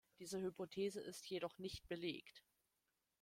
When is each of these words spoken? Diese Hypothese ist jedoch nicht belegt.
Diese 0.17 0.41
Hypothese 0.41 0.99
ist 0.99 1.29
jedoch 1.29 1.59
nicht 1.59 1.87
belegt. 1.87 2.41